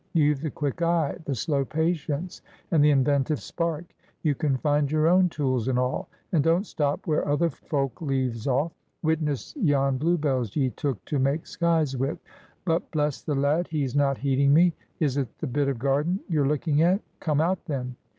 [0.13, 3.85] You've the quick eye, the slow patience, and the inventive spark.
[4.23, 8.47] You can find your own tools and all, and don't stop where other folk leaves
[8.47, 8.71] off:
[9.03, 12.17] witness yon bluebells ye took to make skies with!
[12.65, 14.73] But, bless the lad, he's not heeding me!
[14.99, 16.99] Is it the bit of garden you're looking at?
[17.19, 17.95] Come out then."